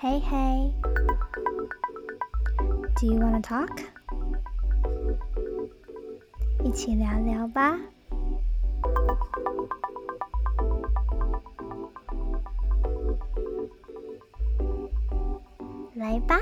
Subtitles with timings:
[0.00, 0.72] Hey hey,
[2.96, 3.68] do you wanna talk?
[6.64, 7.78] 一起聊聊吧。
[15.94, 16.40] 来吧。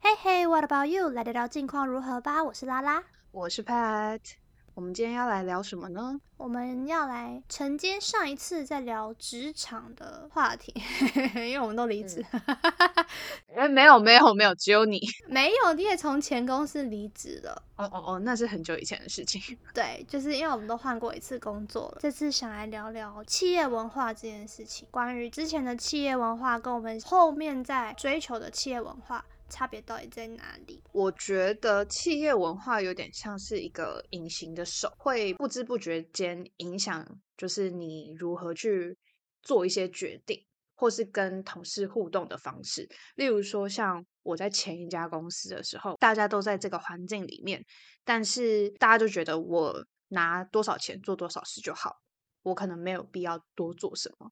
[0.00, 1.10] Hey hey, what about you？
[1.10, 2.42] 来聊聊近况如何吧。
[2.42, 4.20] 我是拉拉，我是 Pat。
[4.74, 6.18] 我们今天要来聊什么呢？
[6.38, 10.72] 我们要来承接上一次在聊职场的话题，
[11.36, 12.24] 因为我们都离职。
[13.54, 17.62] 哎，没有没有没有，只有你 没有，你也从前公司离职了。
[17.76, 19.40] 哦哦哦，那是很久以前的事情。
[19.74, 24.88] 对，就是因为我们都换过一次工作了，这次想来聊聊企业文化这件事情。
[24.90, 29.22] 关于之前的企业文化跟我们后面在追求的企业文化。
[29.52, 30.82] 差别到底在哪里？
[30.92, 38.96] 我觉得企业文化有点像是一个隐形的手，会不知不觉间影响，就是你如何去
[39.42, 40.42] 做一些决定，
[40.74, 42.88] 或是跟同事互动的方式。
[43.16, 47.62] 例如说，像我在前一家公司的时候，大家都在这个环境里面，
[48.04, 51.94] 但是大家就觉得我拿多少钱做多少事就好，
[52.42, 54.30] 我可能没有必要多做什么。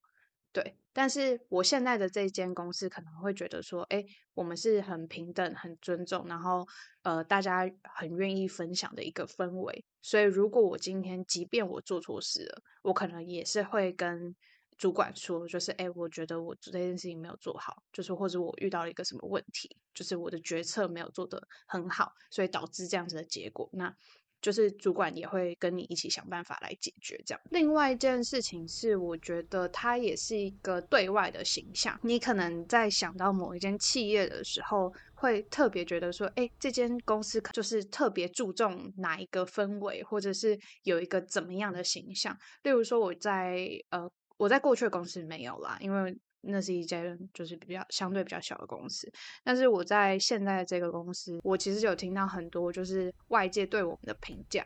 [0.53, 6.67] 对，但是我现在的这间公司可能会觉得说，哎，我们是很平等、很尊重，然后
[7.03, 9.85] 呃，大家很愿意分享的一个氛围。
[10.01, 14.35] 所以，如果我今天即便我做错事了，我可能也是会跟
[14.77, 23.69] 主管说，就是哎，我觉得我这件事情没有做好，就是或者我遇到了一个什么问题，就是我的决策没有做得很好，所以导致这样子的结果。
[23.71, 23.95] 那
[24.41, 27.41] 就是主管也会跟你一起想办法来解决这样。
[27.51, 31.99] 另外一件事情是，我觉得它也是一个对外的形象。
[32.01, 42.35] 你可能在想到某一间企业的时候，会特别觉得说，哎，这间公司就是特别注重哪一个氛围，或者是有一个怎么样的形象。
[42.63, 46.17] 例如说，我在呃，我在过去的公司没有啦，因为。
[46.41, 49.11] 那是一间就是比较相对比较小的公司，
[49.43, 54.65] 但是我在现在这个公司，我其实有听到很多就是外界对我们的评价，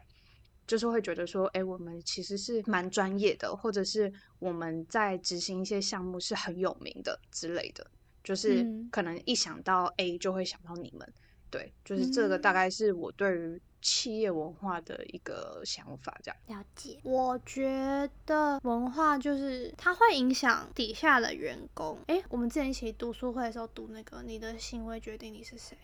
[0.66, 7.86] 就是会觉得说，哎，我们其实是蛮专业的，或者是我们在执行一些项目是很有名的之类的，
[8.24, 11.14] 就是可能一想到 A 就会想到你们，
[11.50, 13.62] 对，就是这个大概是我对于。
[13.86, 16.98] 企业文化的一个想法，这样了解。
[17.04, 22.00] 我觉得文化就是它会影响底下的员工。
[22.08, 25.78] 哎，我们之前一起读书会的时候读那个“你的行为决定你是谁”，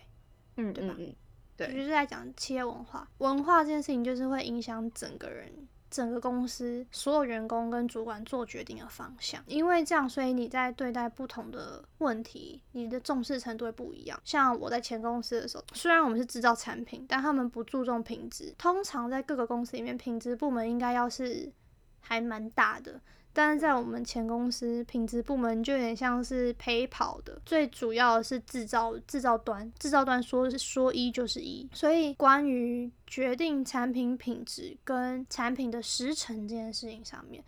[0.58, 0.96] 嗯，对吧？
[0.98, 1.14] 嗯，
[1.56, 3.08] 对，就是在讲企业文化。
[3.18, 5.68] 文化这件事情就是会影响整个人。
[5.92, 14.18] 整个公司所有员工跟主管做决定的方向，因为这样，所以你在对待不同的问题，你的重视程度会不一样。
[14.24, 18.54] 像我在前公司的时候，虽然我们是制造产品，但他们不注重品质。
[18.56, 21.52] 通常在各个公司里面，品质部门应该要是
[22.00, 22.98] 还蛮大的。
[23.34, 37.42] 但是在我们前公司品质部门就有点像是陪跑的，最主要的是制造制造端，制造端说说一就是一，所以关于决定产品品质跟产品的时程这件事情上面，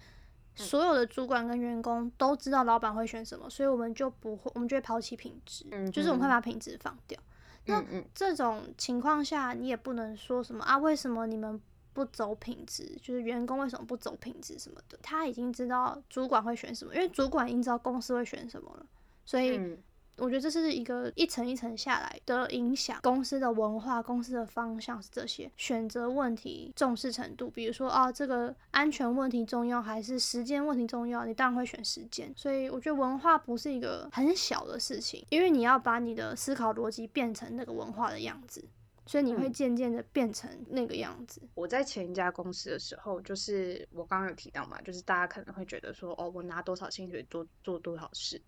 [0.55, 7.21] 所有的主管跟员工都知道老板会选什么，所以我们就不会，我们就会抛弃品质，就是我们会把品质放掉。
[7.67, 7.83] 那
[8.15, 10.79] 这种情况下，你也不能说什么啊？
[10.79, 11.61] 为什么你们？
[11.95, 18.85] 不走品质，就是员工为什么不走品质什么的，他已经知道主管会选什么，因为主管已经知道公司会选什么了，
[19.25, 19.79] 所以
[20.17, 38.65] 我觉得这是一个一层一层下来的影响，公司的文化、公司的方向是这些选择问题重视程度，比如说啊，这个安全问题重要还是时间问题重要，你当然会选时间，所以我觉得文化不是一个很小的事情，因为你要把你的思考逻辑变成那个文化的样子。
[39.07, 41.43] 所以你会渐渐的变成那个样子。
[41.55, 48.41] 我在前一家公司的时候，就是我刚刚有提到嘛，就是大家可能会觉得说，哦，我拿多少薪水做做多少事。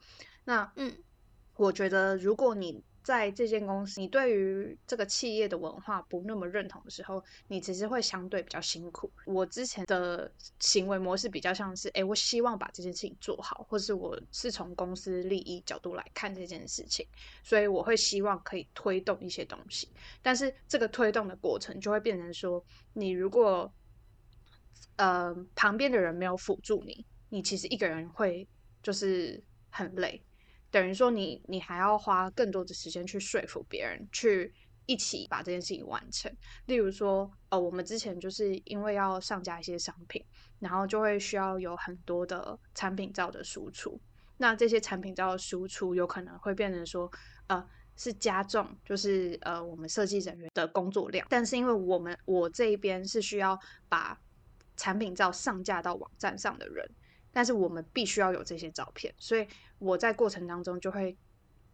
[0.44, 0.96] 那嗯，
[1.56, 9.08] 我觉得如果你在这间公司，你对于这个企业的文化不那么认同的时候，你其实会相对比较辛苦。
[9.26, 10.28] 我之前的
[10.58, 17.06] 行为模式比较像是，哎，我希望把这件事情做好，或是我是从公司利益角度来看这件事情，
[17.44, 19.88] 所以我会希望可以推动一些东西。
[20.20, 22.60] 但是这个推动的过程就会变成说，
[22.92, 23.72] 你如果
[24.96, 28.44] 呃旁边的人没有辅助你，你其实一个人会
[28.82, 30.20] 就是很累。
[30.76, 34.52] 等于说，你你还要花更多的时间去说服别人，去
[34.84, 36.30] 一起把这件事情完成。
[36.66, 40.22] 例如说，呃，我们之前就是因为要上架一些商品，
[40.58, 43.98] 然后就会需要有很多的产品照的输出。
[44.36, 47.10] 那这些产品照的输出有可能会变成说，
[47.46, 51.26] 呃，是加重，就是呃，我们设计人员的工作量。
[51.30, 53.58] 但是因为我们我这一边是需要
[53.88, 54.20] 把
[54.76, 56.86] 产品照上架到网站上的人。
[57.36, 59.46] 但是我们必须要有这些照片，所以
[59.78, 61.14] 我在过程当中就会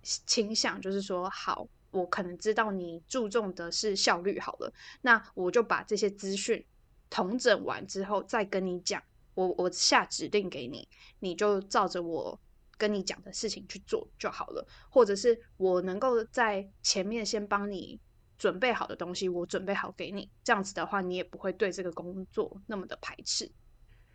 [0.03, 4.73] 倾向，就是说，好，我可能知道你注重的是效率，好了，
[5.03, 6.67] 那我就把这些资讯
[7.09, 9.01] 统整完之后再跟你讲，
[9.35, 10.89] 我我下指令给你，
[11.21, 12.37] 你就照着我
[12.77, 18.01] 跟你讲的事情去做就好了，或者是我能够在前面先帮你
[18.37, 23.49] 准备好的东西，我准备好给你，这样子的话，你也不会对这个工作那么的排斥，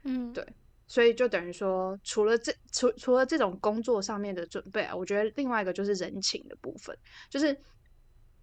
[0.03, 0.45] 嗯，对。
[0.87, 6.97] 所以就等于说，除了这除除了这种工作上面的准备啊，我觉得另外一个就是人情的部分，
[7.29, 7.55] 就是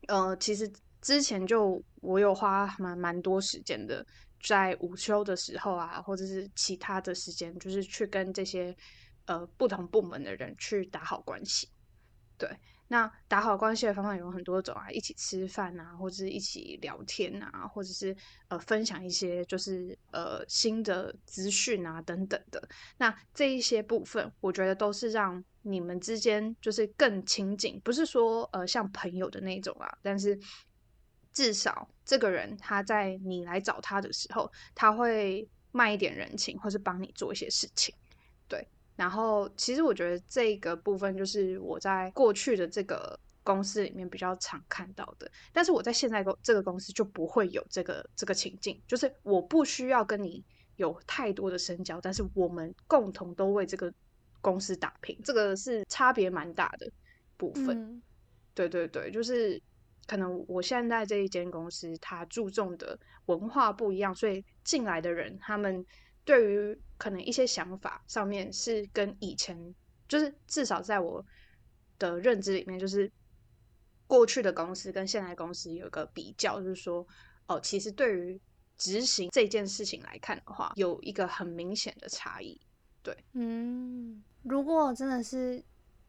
[0.08, 0.70] 呃，其实
[1.00, 4.04] 之前就我有花蛮蛮多时间的，
[4.42, 8.76] 在午休的时候啊，或者是其他的时间，就是去跟这些
[9.24, 11.68] 呃不同部门的人去打好关系，
[12.36, 12.48] 对。
[12.88, 18.14] 那打好关系的方法有很多种啊，一起吃饭啊，或者是一起聊天啊，或者是
[18.48, 22.68] 呃分享一些就是呃新的资讯啊等等的。
[22.98, 30.38] 那这一些部分，我觉得都是让你们之间就是更亲近，不是说呃像朋友的那种啊，但是
[31.32, 37.94] 至少这个人他在你来找他的时候，他会卖一点人情，或是帮你做一些事情，
[38.96, 50.44] 然后，其实我觉得这个部分就是我在过去的这个公司里面比较常看到的，但是我在现在公这个公司就不会有这个这个情境，就是我不需要跟你
[50.76, 53.92] 有太多的深交，但是我们共同都为这个
[54.40, 56.88] 公司打拼，这个是差别蛮大的
[57.36, 58.00] 部分。
[58.54, 59.60] 对对对，就是
[60.06, 62.96] 可能我现在这一间公司，它注重的
[63.26, 65.84] 文化不一样，所以进来的人他们。
[66.24, 69.74] 对于可能一些想法上面是跟以前，
[70.08, 71.24] 就是至少在我
[71.98, 73.10] 的认知里面，就是
[74.06, 77.06] 过去的公司跟现在公司有一个比较，就是说，
[77.46, 78.40] 哦，其实对于
[78.78, 82.58] 执行这件事情来看的话，有一个很明显的差异。
[83.02, 85.62] 对，嗯，如果真的是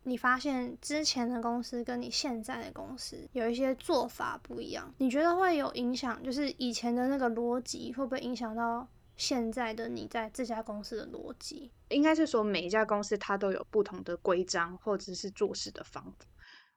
[0.03, 6.23] 你发现之前的公司跟你现在的公司有一些做法不一样，你觉得会有影响？
[6.23, 8.87] 就是以前的那个逻辑会不会影响到？
[9.17, 16.25] 现在的你在这家公司的逻辑，应该是说每一家公司它都有不同的规章或者是做事的方法。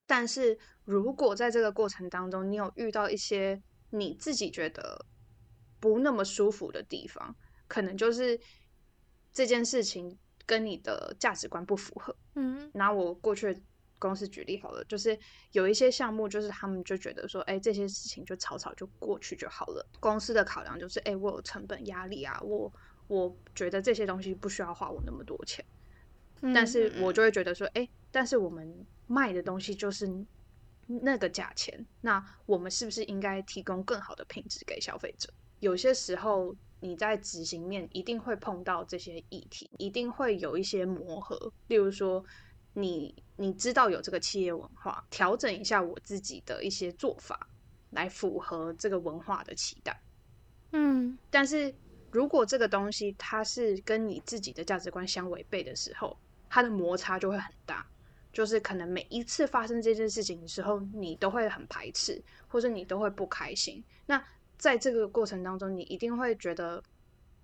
[0.06, 5.04] 但是如果在这个过程当中，你有遇到一些你自己觉得
[5.80, 7.34] 不那么舒服的地方，
[7.66, 8.38] 可能就是
[9.32, 12.16] 这件事情跟你的价值观不符合。
[12.36, 13.62] 嗯，拿我过去。
[13.98, 15.18] 公司举例好了，就是
[15.52, 19.84] 有一些项目，就是他们就觉得说，哎，这些事情就草草就过去就好了。
[20.00, 22.72] 公司的考量就是，哎，我有成本压力啊，我
[23.08, 25.64] 我觉得这些东西不需要花我那么多钱。
[26.54, 30.08] 但是我就会觉得说，哎，但是我们卖的东西就是
[30.86, 35.28] 那个价钱，那我们是不是应该提供更好的品质给消费者？
[35.60, 42.24] 有些时候你在执行面一定会碰到这些议题，一定会有一些磨合，例如说。
[42.74, 47.48] 你你知道有这个企业文化，调整一下我自己的一些做法，
[47.90, 50.02] 来符合这个文化的期待。
[50.72, 51.72] 嗯，但是
[52.10, 56.18] 如果这个东西它是跟你自己的价值观相违背的时候，
[56.50, 57.86] 它的摩擦就会很大。
[58.32, 63.82] 就是可能每一次发生这件事情的时候，你都会很排斥，或者你都会不开心。
[64.04, 64.20] 那
[64.56, 66.82] 在这个过程当中，你一定会觉得。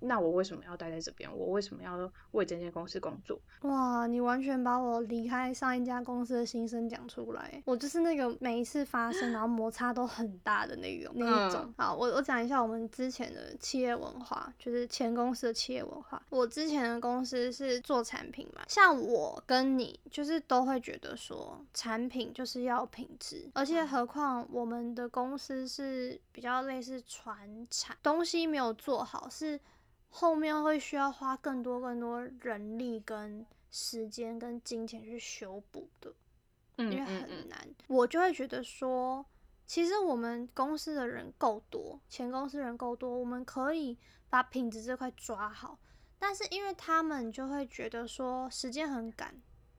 [0.05, 1.31] 那我为什么要待在这边？
[1.37, 3.41] 我为什么要为这间公司工作？
[3.63, 7.63] 哇，你完全把我离开上一家公司的心声讲出来。
[7.65, 11.73] 我就是那个每一次发生，然后摩擦都很大的那种那一种。
[11.77, 16.23] 好，我我讲一下我们之前的企业文化，就是前公司的企业文化。
[16.31, 29.59] 我之前的公司是做产品嘛，像我跟你就是都会觉得说，产品就是要品质，而且何况我们的公司是比较类似传产，东西没有做好是。
[30.17, 36.15] 后面会需要花更多更多人力、跟时间、跟金钱去修补的，
[36.77, 37.69] 因为很难。
[37.89, 39.27] 我就会觉得说，
[39.67, 43.99] 其实我们公司的人够多，前公司人够多，我们可以
[44.31, 45.81] 把品质这块抓好。
[46.17, 49.35] 但是因为他们就会觉得说，时间很赶。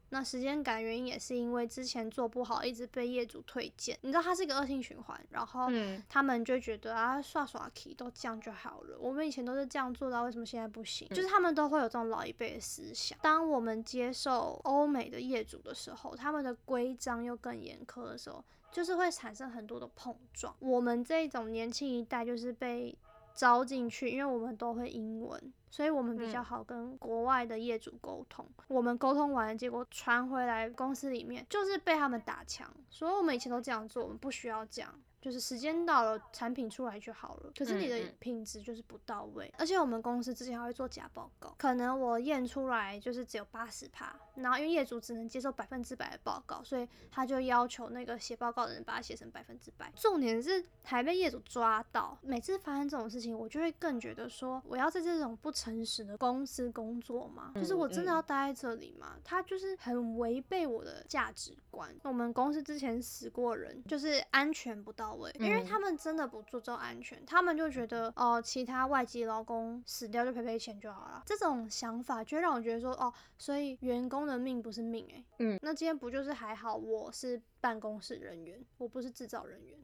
[0.09, 3.97] 那时间感原因也是因为之前做不好，一直被业主推荐。
[4.01, 5.67] 你知道它是一个恶性循环，然后
[6.07, 8.97] 他们就觉得啊，刷刷 key 都这样就好了。
[8.99, 11.07] 我们以前都是这样做到，为什么现在不行？
[11.09, 13.17] 就是他们都会有这种老一辈的思想。
[13.21, 20.55] 当我们接受欧美的业主的时候，他们的规章又更严苛的时候，就是会产生很多的碰撞。
[20.59, 22.95] 我们这种年轻一代就是被。
[23.35, 28.47] 招进去，因为我们都会英文，所以我们比较好跟国外的业主沟通。
[28.69, 34.89] 我们沟通完，结果传回来公司里面就是被他们打枪，所以我们以前都这样做，我们不需要这样。
[35.25, 37.51] 就是时间到了，产品出来就好了。
[37.57, 49.91] 可是你的品质就是不到位，而且我们公司之前还会做假报告，可能我验出来就是只有八十趴，然后因为业主只能接受百分之百的报告，所以他就要求那个写报告的人把它写成百分之百。
[49.95, 57.51] 重点是还被业主抓到，每次发生这种事情，我就会更觉得说，我要在这种不诚实的公司工作吗？
[57.55, 59.17] 就是我真的嗯要待在这里吗？
[59.23, 61.89] 他就是很违背我的价值观。
[62.03, 71.23] 我们公司之前死过人，就是安全不到位，因为嗯他们真的不注重安全，他们就觉得哦，其他外籍劳工死掉就赔赔钱就好了。
[71.25, 79.79] 这种想法就会让我觉得说，哦，所以员工的命不是命诶、嗯那今天不就是还好我是办公室人员，我不是制造人员。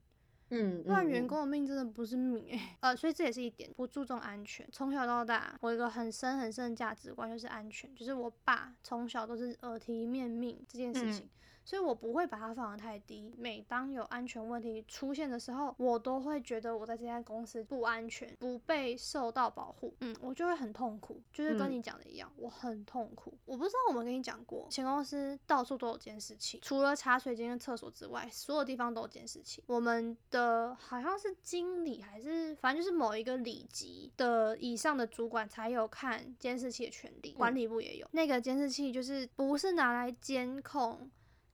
[0.53, 4.67] 嗯，不然员嗯工的命真的不是命哎、 呃，所以这也是一点不注重安全。
[4.69, 11.25] 从小到大，我有一个很深很深的价值观就是安全，就是我爸从小都是耳提面命这件事情。
[11.25, 11.29] 嗯
[11.63, 13.33] 所以我不会把它放得太低。
[13.37, 23.33] 每当有安全问题出现的时候，我都会觉得我在这家公司不安全，不被受到保护，嗯，我就会很痛苦，就是跟嗯你讲的一样，我很痛苦。
[23.45, 29.63] 我不知道我们跟你讲过，前公司到处都有监视器，除了茶水间跟厕所之外，所有地方都有监视器。
[29.67, 38.07] 我们的好像是经理还是反正就是某一个里级的以上的主管才有看监视器的权利，管理部也有。
[38.11, 41.09] 那个监视器就是不是拿来监控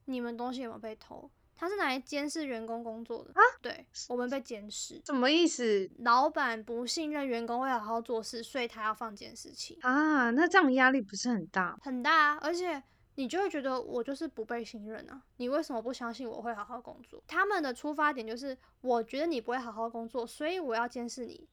[0.08, 3.42] 你们东西有没有被偷，他是拿来监视员工工作的啊。
[3.62, 5.02] 对，我们被监视。
[5.06, 10.32] 什么意思老板不信任员工会好好做事，所以他要放监视器，啊？
[10.32, 11.78] 那这样压力不是很大？
[11.82, 12.40] 很大啊。
[12.42, 12.82] 而且
[13.16, 17.22] 你就会觉得我就是不被信任啊，你为什么不相信我会好好工作？
[17.28, 21.48] 他们的出发点就是我觉得你不会好好工作，所以我要监视你。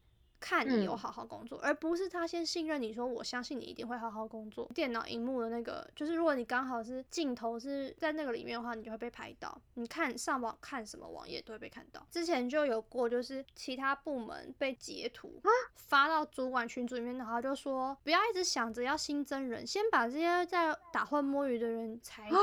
[0.44, 4.70] 看你有嗯好好工作，而不是他先信任你说我相信你一定会好好工作。
[4.74, 9.58] 电脑荧幕的那个，就是如果你刚好是镜头是在那个里面的话，你就会被拍到。
[9.72, 12.06] 你看上网看什么网页都会被看到。
[12.10, 15.40] 之前就有过，就是其他部门被截图
[15.76, 22.38] 发到主管群组里面，然后就说不要一直想着要新增人，先把这些在打混摸鱼的人 裁掉。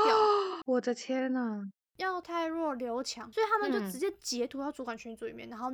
[0.66, 1.70] 我的天呐！
[1.98, 5.70] 要太弱留强，所以他们就嗯直接截图到主管群组里面，然后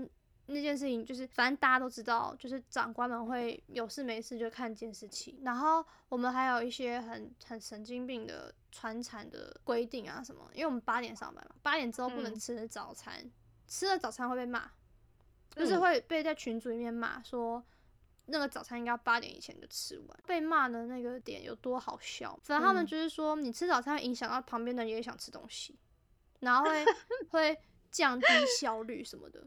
[0.48, 13.30] 那件事情就是，反正大家都知道，就是长官们会有事没事就看监视器，然后我们还有一些很很神经病的传产的规定啊什么，因为我们八点上班嘛，八点之后不能嗯吃早餐，
[13.66, 14.70] 吃了早餐会被骂，
[15.54, 17.64] 就是嗯会被在群组里面骂说。
[18.30, 22.38] 那个早餐应该八点以前就吃完，被骂的那个点有多好笑？
[22.42, 25.74] 反正他们嗯就是说，你吃早餐会影响到旁边的人也想吃东西，
[26.40, 26.84] 然后会
[27.32, 27.58] 会
[27.90, 28.26] 降低
[28.60, 29.46] 效率什么的。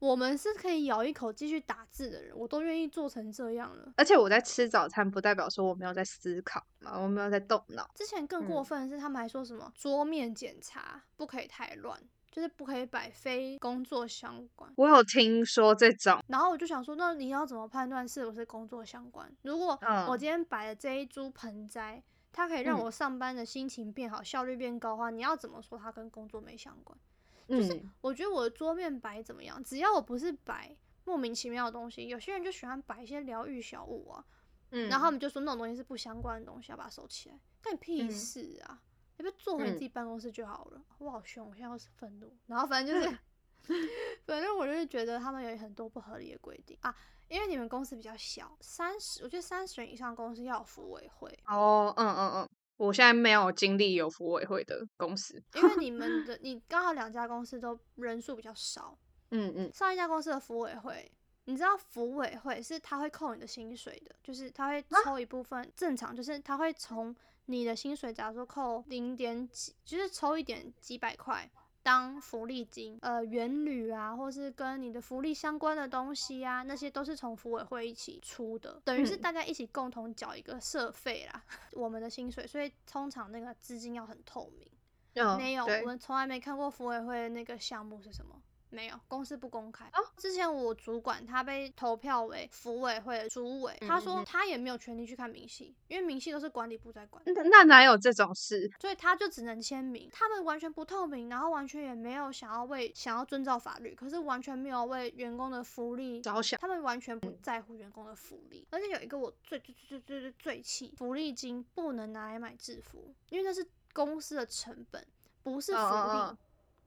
[0.00, 3.92] 我们是可以咬一口继续打字的人，我都愿意做成这样了。
[3.96, 7.90] 而且我在吃早餐，不代表说我没有在思考嘛，我没有在动脑。
[7.94, 14.72] 之前更过嗯分的是，他们还说什么桌面检查不可以太乱，就是不可以摆非工作相关。
[14.76, 19.30] 我有听说这种，然后我就想说，那你要怎么判断是不是工作相关？
[19.42, 26.98] 如果我嗯今天摆的这一株盆栽，它可以让嗯我上班的心情变好，效率变高的话，你要怎么说它跟工作没相关？
[27.48, 34.24] 就是嗯，我觉得我的桌面摆怎么样，只要我不是摆莫名其妙的东西，有些人就喜欢摆一些疗愈小物啊，
[34.70, 34.88] 嗯。
[34.88, 38.10] 然后他们就说那种东西是不相关的东西，要把它收起来，干你屁嗯。
[38.10, 38.82] 事啊！
[39.16, 40.80] 你不要坐回自己办公室就好了。
[40.98, 43.18] 我好凶，我现在又是愤怒，然后反正就是，
[44.24, 46.94] 反正我就是觉得他们有很多不合理的规定啊，
[47.26, 52.48] 因为你们公司比较小，三十，我觉得三十人以上公司要有服委会，哦，嗯嗯嗯，
[52.78, 58.96] 我现在没有经历有服委会的公司，因为 你们的你刚好两家公司都人数比较少，
[59.30, 61.10] 嗯嗯上一家公司的服委会，
[61.44, 67.14] 你知道服委会是他会扣你的薪水的，就是他会抽一部分，正常就是他会从
[67.46, 71.50] 你的薪水，假如说扣零点几，就是抽一点几百块。
[71.88, 81.42] 当福利金，呃，原旅啊，或是跟你的福利相关的东西啊，那些都是从福委会一起出的，等于是嗯大家一起共同缴一个社费啦，
[81.72, 84.70] 我们的薪水，所以通常那个资金要很透明。
[85.14, 88.38] 嗯，没有，我们从来没看过福委会的那个项目是什么。
[88.70, 89.84] 没有，公司不公开。
[89.86, 98.70] 哦之前我主管他被投票为服委会主委，他说他也没有权利去看明细，因为明细都是管理部在管，那那哪有这种事？
[98.80, 100.08] 所以他就只能签名。
[100.12, 115.06] 他们完全不透明，然后完全也没有想要为想要遵照法律，可是完全没有为员工的福利着想，他们完全嗯不在乎员工的福利，而且有一个我最最最最最最最气，福利金不能拿来买制服，因为那是公司的成本，
[115.42, 116.36] 不是福利。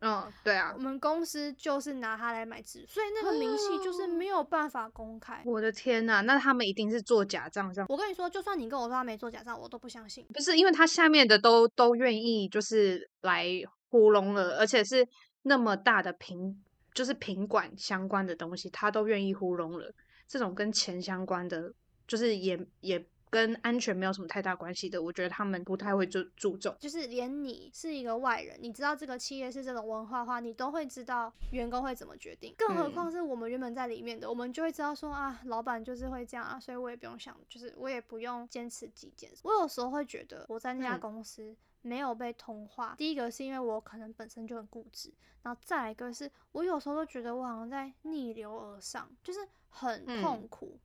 [0.01, 5.43] 嗯，对啊我，们公司就是拿它来买纸，所以那个明细就是没有办法公开。
[5.45, 7.85] 我的天呐，那他们一定是做假账这样。
[7.87, 10.25] 我跟你说，就算你跟我说他没做假账，我都不相信。
[10.33, 13.45] 不是因为他下面的都都愿意就是来
[13.89, 15.07] 糊弄了，而且是
[15.43, 16.59] 那么大的平
[16.95, 19.93] 就是品管相关的东西，他都愿意糊弄了。
[20.27, 21.71] 这种跟钱相关的，
[22.07, 26.75] 就是也也跟安全没有什么太大关系的，我觉得他们不太会注注重。
[26.79, 32.53] 就是连你是一个外人，你知道这个企业是这种文化的话，你都会知道员工会怎么决定。
[32.57, 39.31] 更何况是我们原本在里面的，我们就会知道说啊，老板就是会这样啊，所以我也不用想，就是我也不用坚持己见。
[39.43, 49.39] 我有时候会觉得我在那家公司没有被同化，第一个是因为我可能本身就很固执，然后再来一个是我有时候都觉得我好像在逆流而上，就是。
[49.73, 50.77] 很痛苦，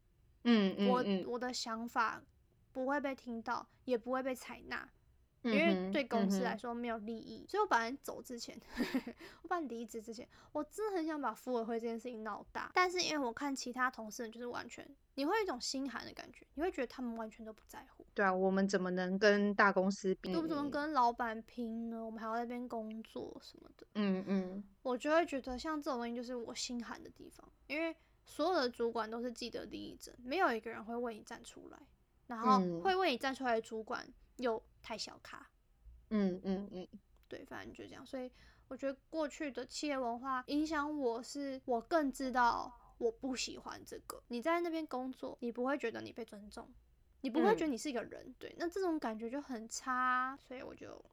[0.44, 2.22] 嗯嗯，我我的想法
[2.76, 4.86] 不会被听到，也不会被采纳，
[5.40, 7.46] 因为对公司来说没有利益。
[7.48, 8.54] 所以我本来走之前，
[9.40, 12.70] 我本来离职之前，我真的很想把服委会这件事情闹大。
[12.74, 18.04] 但是因为我看其他同事，就是完全你会有一种心寒的感觉，你会觉得他们完全都不在乎。
[18.12, 20.34] 对啊，我们怎么能跟大公司比？
[20.34, 22.04] 都怎么跟老板拼呢？
[22.04, 23.86] 我们还要在那边工作什么的。
[23.94, 27.96] 嗯嗯，我就会觉得像这种东西就是我心寒的地方，因为。
[28.28, 31.78] 所有的主管都是既得利益者，没有一个人会为你站出来，
[32.26, 34.06] 然后会为你站出来的主管
[34.36, 35.48] 又太小咖。
[36.10, 36.88] 嗯嗯嗯，
[37.28, 38.04] 对，反正就这样。
[38.04, 38.30] 所以
[38.68, 44.22] 我觉得过去的企业文化影响我是，我更知道我不喜欢这个。
[44.28, 46.68] 你在那边工作，你不会觉得你被尊重，
[47.20, 51.04] 你不会觉得你是一个人，对，那这种感觉就很差，所以我就。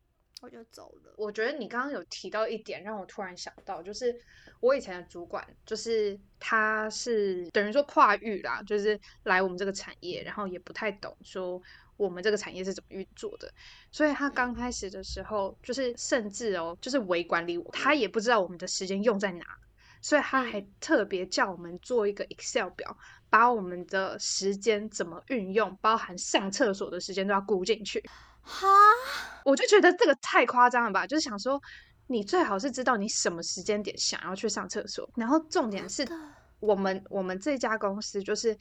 [0.43, 1.13] 我就走了。
[1.15, 4.13] 我觉得你刚刚有提到一点，让我突然想到，就是
[4.59, 11.61] 我以前的主管，就是他是等于说跨域啦，就是来我们这个产业，然后也不太懂说
[11.95, 13.49] 我们这个产业是怎么运作的，
[13.89, 19.45] 所以他刚开始的时候，就是甚至哦，就是微管理我，他也不知道我们的时间用在哪，
[20.01, 22.97] 所以他还特别叫我们做一个 Excel 表，
[23.29, 28.03] 把我们的时间怎么运用，包含上厕所的时间都要估进去。
[28.43, 28.67] 哈，
[29.45, 31.07] 我就觉得这个太夸张了吧！
[31.07, 31.59] 就是想说，
[32.07, 36.05] 你最好是知道你什么时间点想要去上厕所，然后重点是
[36.59, 38.55] 我们我们这家公司就是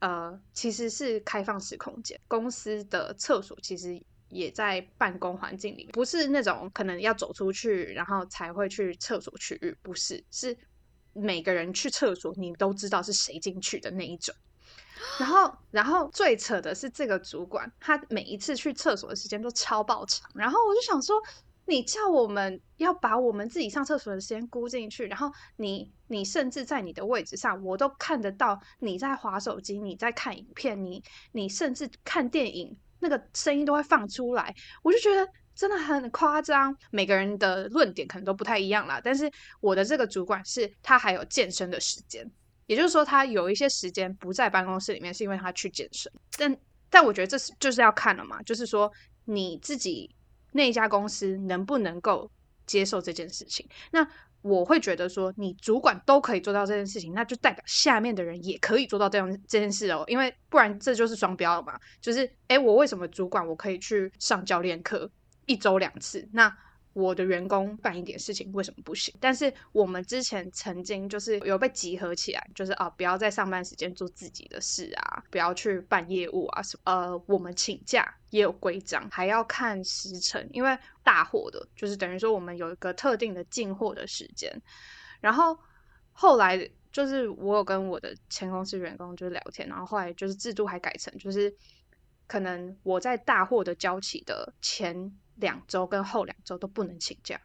[0.00, 10.56] 呃，其实是开放式空间，公司的厕所其实也在办公环境里，不是那种可能要走出去然后才会去厕所区域，不是，是
[11.12, 14.34] 每个人去厕所你都知道是谁进去的那一种。
[15.18, 20.28] 然后，然后最扯的是这个主管，他每一次去厕所的时间都超爆长。
[20.34, 21.16] 然后我就想说，
[21.66, 34.54] 你叫我们要把我们自己上厕所的时间估进去，然后你，你甚至在你的位置上，我都看得到你在划手机，你在看影片，你，你甚至看电影，那个声音都会放出来。
[34.82, 36.76] 我就觉得真的很夸张。
[36.90, 39.30] 每个人的论点可能都不太一样啦，但是
[39.60, 42.30] 我的这个主管是他还有健身的时间。
[42.68, 46.12] 也就是说，他有一些时间不在办公室里面，是因为他去健身。
[46.36, 46.56] 但
[46.90, 48.92] 但我觉得这是就是要看了嘛，就是说
[49.24, 50.14] 你自己
[50.52, 52.30] 那家公司能不能够
[52.66, 53.66] 接受这件事情。
[53.90, 54.06] 那
[54.42, 60.04] 我会觉得说，你主管都可以做到这件事情，那就代表下面的人也可以做到这样这件事哦。
[60.06, 61.78] 因为不然这就是双标了嘛。
[62.00, 65.10] 就是哎，我为什么主管我可以去上教练课
[65.46, 66.28] 一周两次？
[66.32, 66.54] 那
[66.98, 69.14] 我的员工办一点事情为什么不行？
[69.20, 76.80] 但是我们之前曾经就是有被集合起来，就是啊，不要在上班时间做自己的事啊，不要去办业务啊什么。
[76.92, 84.52] 呃，我们请假也有规章，还要看时辰，因为大货的，就是等于说我们有一个特定的进货的时间。
[85.20, 85.56] 然后
[86.10, 91.54] 后来就是我有跟我的前公司员工就是聊天，然后后来就是制度还改成，就是
[92.26, 95.16] 可能我在大货的交期的前。
[95.38, 97.40] 两周跟后两周都不能请假，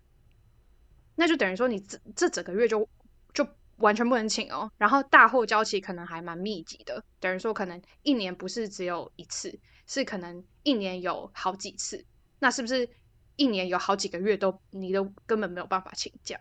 [1.16, 2.88] 那就等于说你这这整个月就
[3.34, 4.72] 就完全不能请哦。
[4.78, 12.06] 然后大后交期可能还蛮密集的，等于说可能一年不是只有一次，是可能一年有好几次。
[12.40, 12.90] 那是不是
[13.36, 16.40] 一年有好几个月都你都根本没有办法请假？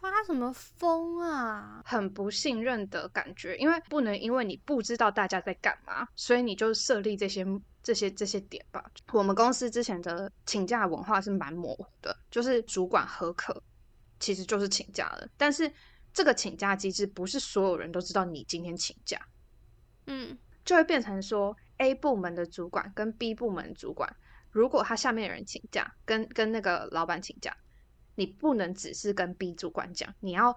[0.00, 1.82] 发什么疯啊！
[1.84, 7.46] 很不信任的感觉，因为不能因为你不知道大家在干嘛，所以你就设立这些。
[7.82, 13.62] 这些这些点吧，我们公司之前的请假文化是蛮模糊的，就是主管合可，
[14.20, 15.26] 其实就是请假了。
[15.38, 15.72] 但是
[16.12, 19.18] 这个请假机制不是所有人都知道你今天请假，
[20.06, 24.14] 嗯，就会变成说 A 部门的主管跟 B 部门主管，
[24.50, 27.56] 如果他下面的人请假，跟跟那个老板请假，
[28.20, 30.54] 你不能只是跟 B 主管讲，你要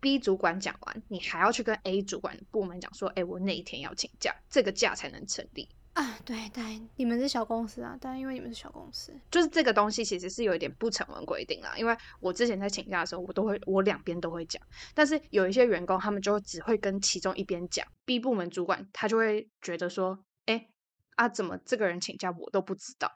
[0.00, 5.68] B 主管讲完，你还要去跟 A 主管部门讲说，哎，我那一天要请假，这个假才能成立。
[5.92, 11.74] 啊，对，但你们是小公司啊，但因为你们是小公司，就是这个东西其实是有一点不成文规定啦。
[11.76, 14.62] 因为我之前在请假的时候，我都会我两边都会讲，
[14.94, 20.66] 但是有一些员工他们就只会跟其中一边讲，B 部门主管他就会觉得说，哎，
[21.16, 23.12] 啊，怎么这个人请假我都不知道？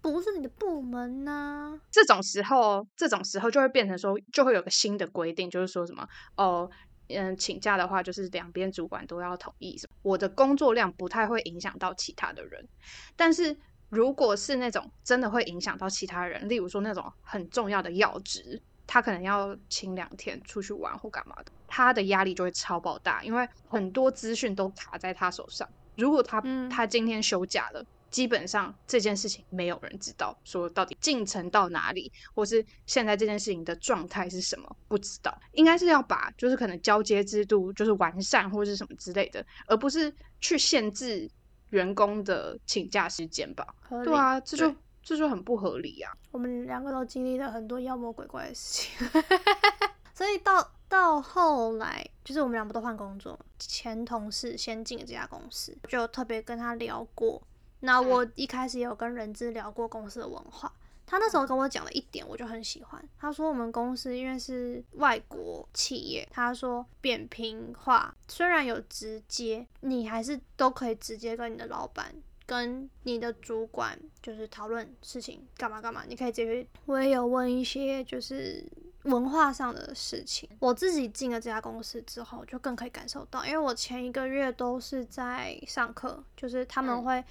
[0.00, 6.70] 不是你的部门呐、这种时候，这种时候就会变成说，就会有个新的规定，就是说什么哦，
[7.08, 9.76] 嗯，请假的话，就是两边主管都要同意。
[10.02, 12.68] 我的工作量不太会影响到其他的人，
[13.16, 13.56] 但是
[13.88, 25.68] 如果是那种真的会影响到其他人，例如说那种很重要的要职，他可能要请两天出去玩或干嘛的，他的压力就会超爆大，因为很多资讯都卡在他手上。
[25.96, 35.36] 如果他、嗯他今天休假了，基本上这件事情没有人知道，说到底进程到哪里，或是现在这件事情的状态是什么，不知道。
[35.54, 41.28] 应该是要把就是可能交接制度就是完善或是什么之类的，而不是去限制
[41.70, 43.66] 员工的请假时间吧？
[44.04, 44.72] 对啊，这就
[45.02, 46.12] 这就很不合理啊。
[46.30, 49.08] 我们两个都经历了很多妖魔鬼怪的事情，
[50.14, 57.42] 所以到到后来，就是我们两个都换工作，前同事先进了这家公司，就特别跟他聊过。
[57.84, 60.72] 那我一开始也有跟人资聊过公司的文化，
[61.06, 63.08] 他那时候跟我讲了一点，我就很喜欢。
[63.18, 72.14] 他说我们公司因为是外国企业，他说扁平化虽然有直接，你还是都可以直接跟你的老板
[72.46, 76.66] 跟你的主管就是讨论事情干嘛干嘛，你可以直接。
[76.86, 78.64] 我也有问一些就是
[79.02, 80.48] 文化上的事情。
[80.58, 87.24] 我自己进了这家公司之后，就更可以感受到，因为我前一个月都是在上课，就是他们嗯会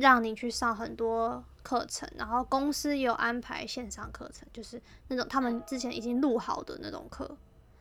[0.00, 7.36] 让你去上很多课程，然后公司也有安排线上课程，就是那种他们之前已经录好的那种课。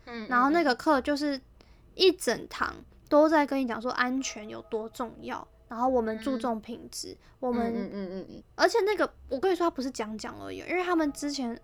[0.05, 1.39] 嗯然后那个课就是
[1.93, 2.73] 一整堂
[3.09, 11.59] 都在跟你讲说安全有多重要，然后我们注重品质，我们、嗯嗯嗯嗯而且那个我跟你说，他不是讲讲而已，因为他们之前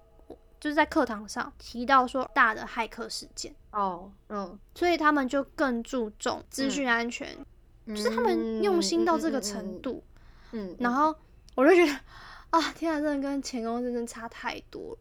[0.60, 7.38] 就是在课堂上提到说大的骇客事件，哦嗯，所以他们就更注重资讯安全，
[7.88, 10.04] 就是他们用心到这个程度。
[10.54, 11.14] 嗯，嗯，然后
[11.56, 11.92] 我就觉得
[12.52, 14.98] 啊，天啊，真的跟前公司真的差太多了。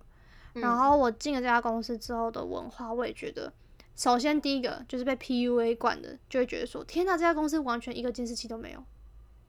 [0.54, 3.50] 嗯然后我进了这家公司之后的文化，我也觉得，
[3.96, 8.84] 首先第一个就是被 PUA 惯的，就会觉得说，天呐，这家公司完全一个监视器都没有。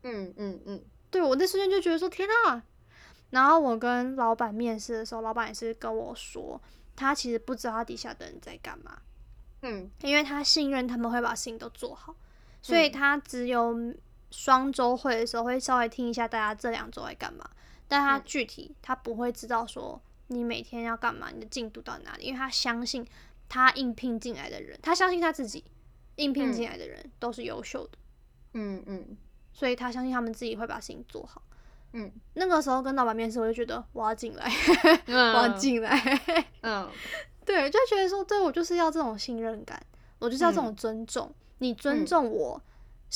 [0.03, 2.61] 嗯嗯嗯对我那瞬间就觉得说，天呐！
[3.31, 6.61] 然后我跟老板面试的时候，老板也是跟我说，
[6.95, 8.97] 他其实不知道他底下的人在干嘛，
[9.61, 12.15] 嗯因为他信任他们会把事情都做好，
[12.61, 13.75] 所以嗯他只有
[14.35, 17.47] 双周会的时候会稍微听一下大家这两周在干嘛，
[17.87, 18.21] 但他嗯。
[18.25, 23.05] 具体他不会知道说你每天要干嘛，你的进度到哪里，因为他相信
[23.47, 25.63] 他应聘进来的人，他相信他自己
[26.15, 27.97] 应聘进来的人都是优秀的，
[28.53, 29.17] 嗯嗯。
[29.53, 31.43] 所以他相信他们自己会把事情做好。
[31.91, 32.11] 嗯。
[32.33, 34.51] 那个时候跟老板面试，我就觉得我要进来，
[35.05, 35.95] 嗯， 我要进来，
[36.61, 36.89] 嗯。
[37.45, 39.79] 对，就觉得说，对我就是要这种信任感，
[40.17, 41.31] 我就是要这种尊重。
[41.59, 42.61] 你尊嗯重我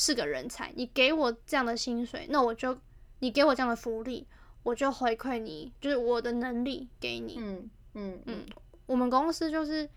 [0.00, 2.78] 是个人才，你给我这样的薪水，那我就
[3.18, 4.24] 你给我这样的福利，
[4.62, 7.36] 我就回馈你，就是我的能力给你。
[7.40, 8.46] 嗯嗯嗯，
[8.86, 9.90] 我们公司就是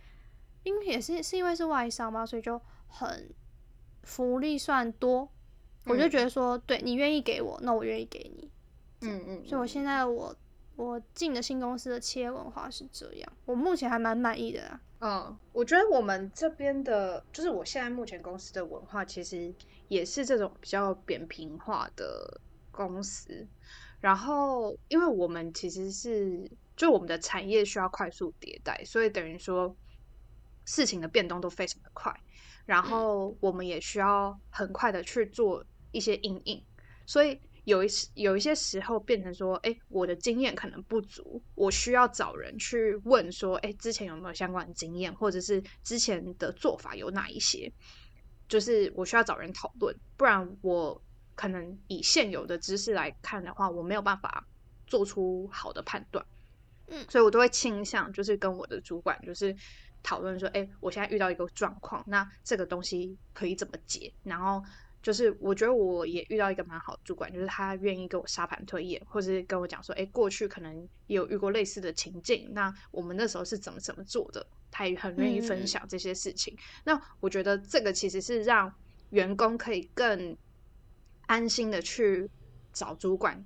[0.63, 3.29] 因为也是是因为是外商嘛，所以就很
[4.01, 5.29] 福利算多，
[5.85, 8.49] 我就嗯觉得说，对你愿意给我，那我愿意给你。
[9.01, 10.35] 嗯嗯，所以我现在我
[10.77, 14.81] 我进的新公司的企业文化是这样，我目前还蛮满意的啦。
[15.03, 19.51] 嗯，我觉得我们这边的，就是我现在目前公司的文化，其实
[19.87, 23.47] 也是这种比较扁平化的公司。
[23.99, 29.75] 然后，因为我们其实是，就我们的产业需要快速迭代，所以等于说
[30.65, 32.13] 事情的变动都非常的快。
[32.67, 36.63] 然后我们也需要很快的去做一些应应，
[37.07, 47.71] 所以有一时有一些时候变成说，哎，我的经验可能不足，我需要找人去问说，哎，之前有没有相关的经验，或者是之前的做法有哪一些，
[48.47, 50.99] 就是我需要找人讨论，不然我
[51.35, 54.47] 可能以现有的知识来看的话，我没有办法
[54.87, 56.25] 做出好的判断。
[56.87, 59.55] 嗯所以我都会倾向就是跟我的主管就是
[60.03, 64.11] 讨论说，哎，我现在遇到一个状况，那这个东西可以怎么解？
[64.23, 64.61] 然后
[65.01, 76.55] 就是我觉得我也遇到一个蛮好的主管，就是他愿意跟我沙盘推演，或是跟我讲说，哎，过去可能也有遇过类似的情境，那我们那时候是怎么怎么做的，他也很愿意分嗯享这些事情。
[76.83, 78.71] 那我觉得这个其实是让
[79.09, 80.37] 员工可以更
[81.25, 82.29] 安心的去
[82.71, 83.43] 找主管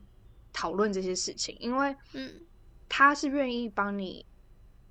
[0.52, 2.46] 讨论这些事情，因为嗯
[2.90, 4.26] 他是愿意帮你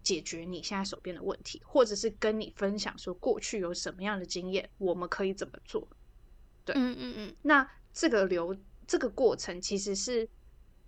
[0.03, 5.87] 解决你现在手边的问题，或者是跟你分享说过去有什么样的经验，我们可以怎么做。
[6.65, 10.29] 对嗯嗯嗯，那这个流这个过程，其实是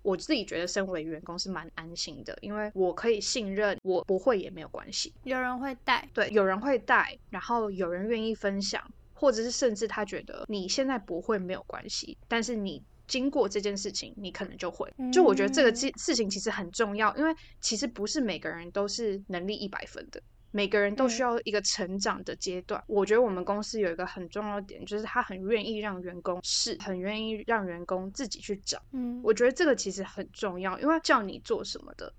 [0.03, 5.13] 我自己觉得身为员工是蛮安心的，因为我可以信任，我不会也没有关系。
[5.25, 8.83] 有人会带，对，有人会带，然后有人愿意分享，
[9.15, 14.93] 或者是甚至他觉得你现在不会没有关系，但是你经过这件事情，你可能就会。
[15.13, 20.23] 就我觉得这个嗯事事情其实很重要，因为其实不是每个人都是能力一百分的。
[20.57, 22.83] 每个人都需嗯要一个成长的阶段。
[22.87, 28.83] 我觉得我们公司有一个很重要的点，就是他很愿意让员工试，很愿意让员工自己去找。
[28.93, 32.11] 嗯，我觉得这个其实很重要，因为叫你做什么的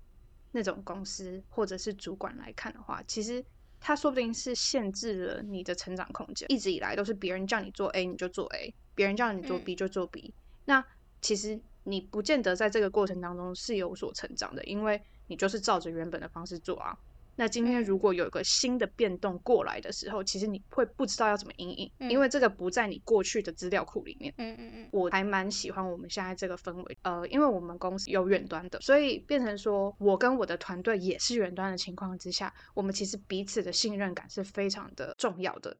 [0.52, 3.44] 那种公司或者是主管来看的话，其实
[3.80, 6.46] 他说不定是限制了你的成长空间。
[6.48, 10.32] 一直以来都是别人叫你做 A 你就做 A，别人叫你做嗯 B 就做 B。
[10.64, 10.84] 那
[11.20, 16.96] 其实你不见得在这个过程当中是有所成长的，因为你就是照着原本的方式做啊。
[17.38, 24.34] 那今天嗯如果有一个新的变动过来的时候，其实你会不知道要怎么应应，嗯因为这个不在你过去的资料库里面。
[24.38, 35.76] 嗯嗯嗯我还蛮喜欢我们现在这个氛围，呃，因为我们公司有远端的，所以变成说我跟我的团队也是远端的情况之下，我们其实彼此的信任感是非常的重要的。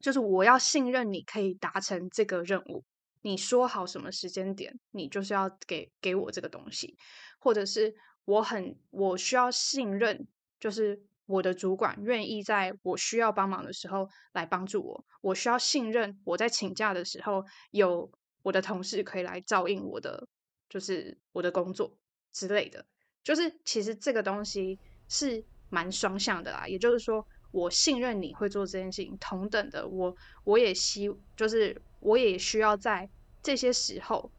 [0.00, 2.82] 就是我要信任你可以达成这个任务，
[3.20, 6.96] 你说好什么时间点，你就是要给给我这个东西，
[7.38, 10.26] 或者是我很我需要信任，
[10.62, 10.96] 就是
[11.26, 18.08] 我的主管愿意在我需要帮忙的时候来帮助我，我需要信任我在请假的时候有
[18.44, 20.28] 我的同事可以来照应我的，
[20.68, 21.98] 就是我的工作
[22.30, 22.86] 之类的。
[23.24, 33.10] 就是其实这个东西是蛮双向的啦，也就是说，我信任你会做这件事情，同等的，我我也希就是我也需要在
[33.42, 34.30] 这些时候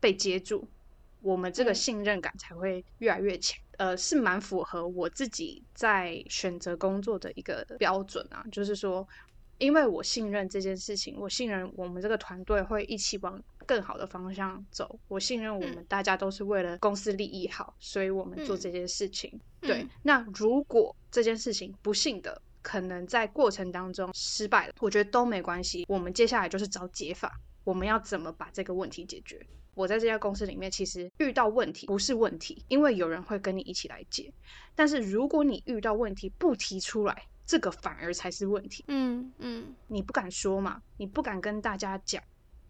[0.00, 0.68] 被接住，
[1.22, 3.62] 我们这个嗯信任感才会越来越强。
[3.78, 9.06] 呃，是蛮符合我自己在选择工作的一个标准啊，就是说，
[9.58, 19.40] 因为我信任这件事情，我信任我们这个团队会一起往更好的方向走，我信任我们嗯大家都是为了公司利益好，所以我们做嗯这件事情。
[19.60, 25.84] 对嗯，那如果这件事情不幸的可能在过程当中失败了，我觉得都没关系。
[25.88, 29.40] 我们接下来就是找解法，我们要怎么把这个问题解决？
[29.78, 34.32] 我在这家公司里面，其实遇到问题不是问题，因为有人会跟你一起来解。
[34.74, 38.84] 但是如果你遇到问题不提出来，这个反而才是问题。
[38.88, 42.20] 嗯嗯你不敢说嘛，你不敢跟大家讲，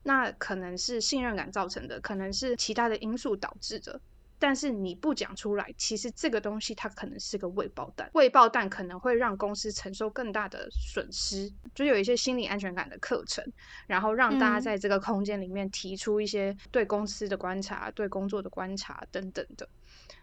[0.03, 3.99] 那可能是信任感造成的，可能是其他的因素导致的。
[4.39, 11.53] 但是你不讲出来，其实这个东西它可能是个未爆弹，未爆弹可能会让公司承受更大的损失。
[11.75, 13.45] 就有一些心理安全感的课程，
[13.87, 19.69] 然后让大家嗯在这个空间里面提出一些对公司的观察、对工作的观察等等的。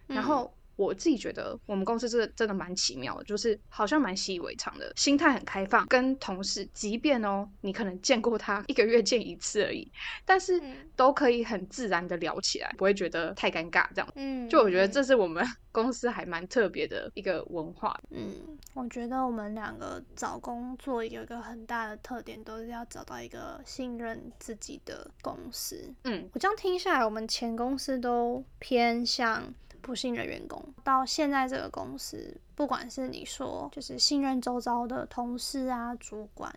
[0.07, 9.91] 然嗯后我自己觉得我们公司真的真的蛮奇妙的，就是好像蛮习以为常的，心态很开放，跟同事，即便哦你可能见过他一个月见一次而已，
[10.25, 14.07] 但是嗯都可以很自然的聊起来，不会觉得太尴尬这样。
[14.15, 17.97] 嗯，就我觉得嗯这是我们 公司还蛮特别的一个文化。
[18.09, 18.33] 嗯，
[18.73, 25.93] 我觉得我们两个找工作有一个很大的特点，都是要找到一个信任自己的公司。
[26.03, 29.53] 嗯我这样听下来，我们前公司都偏向
[29.85, 36.51] 不信任员工，到现在这个公司，不管是你说就是信任周遭的同事啊、主管，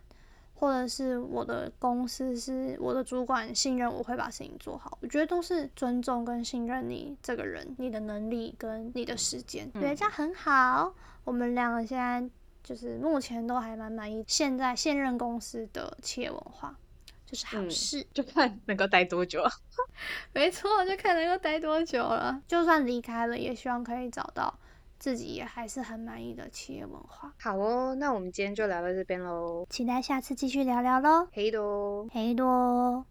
[0.55, 10.91] 或者是我的公司是我的主管信任我会把事情做好，我觉得都是尊重跟信任你这个人、你的能力跟你的时间，我觉得这样很好。
[11.23, 12.27] 我们两个现在
[12.63, 16.75] 就是目前都还蛮满意现在现任公司的企业文化，
[17.29, 18.03] 这是好嗯事。
[18.11, 19.43] 就看能够待多久。
[20.33, 22.41] 没错，就看能够待多久了。
[22.47, 24.57] 就算离开了，也希望可以找到
[24.97, 27.31] 自己也还是很满意的企业文化。
[27.39, 31.27] 好哦，那我们今天就聊到这边喽，期待下次继续聊聊喽。
[31.31, 33.05] 黑多，黑多。